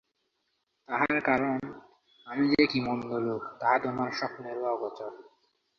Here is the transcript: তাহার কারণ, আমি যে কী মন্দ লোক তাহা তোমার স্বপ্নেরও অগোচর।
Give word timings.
তাহার 0.89 1.21
কারণ, 1.21 1.57
আমি 2.27 2.43
যে 2.49 2.63
কী 2.67 2.79
মন্দ 2.79 3.11
লোক 3.19 3.41
তাহা 3.59 3.77
তোমার 3.79 4.09
স্বপ্নেরও 4.11 4.65
অগোচর। 4.73 5.11